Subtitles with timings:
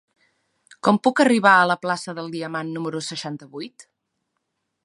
[0.87, 3.91] Com puc arribar a la plaça del Diamant número seixanta-vuit?